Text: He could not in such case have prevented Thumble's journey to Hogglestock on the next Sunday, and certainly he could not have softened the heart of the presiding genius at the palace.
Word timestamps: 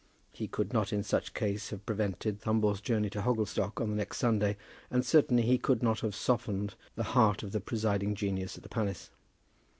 He 0.31 0.47
could 0.47 0.73
not 0.73 0.91
in 0.91 1.03
such 1.03 1.35
case 1.35 1.69
have 1.69 1.85
prevented 1.85 2.41
Thumble's 2.41 2.81
journey 2.81 3.07
to 3.11 3.21
Hogglestock 3.21 3.79
on 3.79 3.91
the 3.91 3.95
next 3.95 4.17
Sunday, 4.17 4.57
and 4.89 5.05
certainly 5.05 5.43
he 5.43 5.59
could 5.59 5.83
not 5.83 5.99
have 5.99 6.15
softened 6.15 6.73
the 6.95 7.03
heart 7.13 7.43
of 7.43 7.51
the 7.51 7.59
presiding 7.61 8.15
genius 8.15 8.57
at 8.57 8.63
the 8.63 8.67
palace. 8.69 9.11